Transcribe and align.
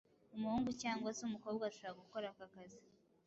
umuhungu 0.35 0.69
cyangwa 0.81 1.09
se 1.17 1.21
umukobwa 1.29 1.63
ashobora 1.67 1.97
gukora 1.99 2.25
aka 2.31 2.45
kazi 2.53 2.79